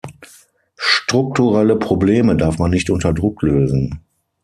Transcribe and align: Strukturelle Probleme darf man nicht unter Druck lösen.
Strukturelle 0.79 1.75
Probleme 1.75 2.35
darf 2.35 2.57
man 2.57 2.71
nicht 2.71 2.89
unter 2.89 3.13
Druck 3.13 3.43
lösen. 3.43 3.99